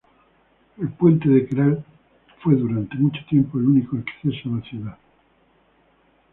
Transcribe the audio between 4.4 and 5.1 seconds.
a la ciudad.